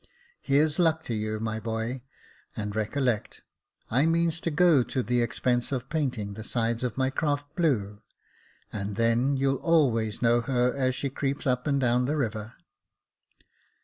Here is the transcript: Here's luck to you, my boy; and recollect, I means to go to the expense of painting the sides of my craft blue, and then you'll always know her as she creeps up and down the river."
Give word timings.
Here's 0.41 0.79
luck 0.79 1.03
to 1.03 1.13
you, 1.13 1.39
my 1.39 1.59
boy; 1.59 2.01
and 2.57 2.75
recollect, 2.75 3.43
I 3.91 4.07
means 4.07 4.39
to 4.39 4.49
go 4.49 4.81
to 4.81 5.03
the 5.03 5.21
expense 5.21 5.71
of 5.71 5.89
painting 5.89 6.33
the 6.33 6.43
sides 6.43 6.83
of 6.83 6.97
my 6.97 7.11
craft 7.11 7.55
blue, 7.55 8.01
and 8.73 8.95
then 8.95 9.37
you'll 9.37 9.57
always 9.57 10.19
know 10.19 10.41
her 10.41 10.75
as 10.75 10.95
she 10.95 11.11
creeps 11.11 11.45
up 11.45 11.67
and 11.67 11.79
down 11.79 12.05
the 12.05 12.17
river." 12.17 12.55